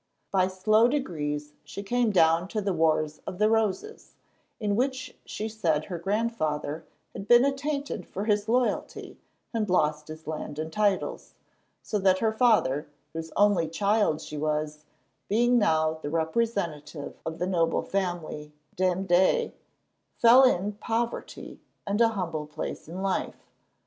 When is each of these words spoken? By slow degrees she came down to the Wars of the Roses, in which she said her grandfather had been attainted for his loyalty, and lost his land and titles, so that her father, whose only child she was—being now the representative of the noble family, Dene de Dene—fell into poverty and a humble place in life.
By 0.31 0.47
slow 0.47 0.87
degrees 0.87 1.53
she 1.63 1.83
came 1.83 2.09
down 2.09 2.47
to 2.47 2.59
the 2.59 2.73
Wars 2.73 3.21
of 3.27 3.37
the 3.37 3.51
Roses, 3.51 4.15
in 4.59 4.75
which 4.75 5.15
she 5.25 5.47
said 5.47 5.85
her 5.85 5.99
grandfather 5.99 6.87
had 7.13 7.27
been 7.27 7.45
attainted 7.45 8.07
for 8.07 8.25
his 8.25 8.49
loyalty, 8.49 9.19
and 9.53 9.69
lost 9.69 10.07
his 10.07 10.25
land 10.25 10.57
and 10.57 10.73
titles, 10.73 11.35
so 11.83 11.99
that 11.99 12.17
her 12.17 12.31
father, 12.31 12.87
whose 13.13 13.31
only 13.35 13.67
child 13.69 14.21
she 14.21 14.37
was—being 14.39 15.59
now 15.59 15.99
the 16.01 16.09
representative 16.09 17.15
of 17.23 17.37
the 17.37 17.45
noble 17.45 17.83
family, 17.83 18.51
Dene 18.75 19.05
de 19.05 19.39
Dene—fell 20.23 20.43
into 20.45 20.79
poverty 20.79 21.59
and 21.85 22.01
a 22.01 22.07
humble 22.07 22.47
place 22.47 22.87
in 22.87 23.03
life. 23.03 23.51